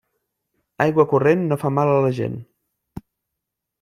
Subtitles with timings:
[0.85, 2.41] Aigua corrent no fa mal a la gent.